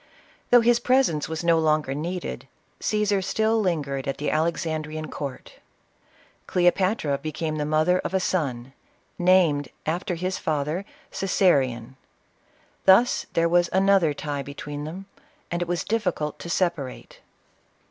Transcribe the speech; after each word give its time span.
Though 0.49 0.61
his 0.61 0.79
presence 0.79 1.29
was 1.29 1.43
no 1.43 1.59
longer 1.59 1.93
needed, 1.93 2.47
Ca?sar 2.79 3.21
still 3.21 3.59
lingered 3.61 4.07
at 4.07 4.17
the 4.17 4.31
Alex 4.31 4.65
andrean 4.65 5.11
court. 5.11 5.59
Cleopatra 6.47 7.19
became 7.19 7.57
the 7.57 7.67
mother 7.67 7.99
of 7.99 8.15
a 8.15 8.19
son, 8.19 8.73
named, 9.19 9.69
after 9.85 10.15
his 10.15 10.39
father, 10.39 10.85
Coesarion. 11.11 11.97
Thus 12.85 13.27
was 13.35 13.69
there 13.71 13.77
an 13.79 13.91
other 13.91 14.15
tie 14.15 14.41
between 14.41 14.85
them, 14.85 15.05
and 15.51 15.61
it 15.61 15.67
was 15.67 15.83
difficult 15.83 16.39
to 16.39 16.49
separate. 16.49 17.19